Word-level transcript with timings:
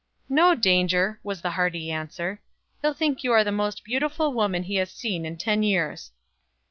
"No 0.29 0.55
danger," 0.55 1.19
was 1.23 1.41
the 1.43 1.51
hearty 1.51 1.91
answer; 1.91 2.41
"he'll 2.81 2.95
think 2.95 3.23
you 3.23 3.31
are 3.33 3.43
the 3.43 3.51
most 3.51 3.83
beautiful 3.83 4.33
woman 4.33 4.63
he 4.63 4.77
has 4.77 4.89
seen 4.89 5.27
in 5.27 5.37
ten 5.37 5.61
years." 5.61 6.09